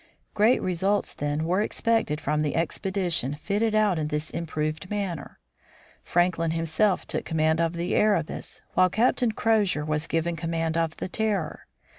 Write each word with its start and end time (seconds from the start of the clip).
Great 0.33 0.63
results, 0.63 1.13
then, 1.13 1.45
were 1.45 1.61
expected 1.61 2.19
from 2.19 2.41
the 2.41 2.53
expe 2.53 2.91
dition 2.91 3.37
fitted 3.37 3.75
out 3.75 3.99
in 3.99 4.07
this 4.07 4.31
improved 4.31 4.89
manner. 4.89 5.37
Franklin 6.03 6.49
himself 6.49 7.05
took 7.05 7.23
command 7.23 7.61
of 7.61 7.73
the 7.73 7.93
Erebus, 7.95 8.61
while 8.73 8.89
Captain 8.89 9.31
Crozier 9.31 9.85
was 9.85 10.07
given 10.07 10.35
command 10.35 10.75
of 10.75 10.97
the 10.97 11.07
Terror. 11.07 11.67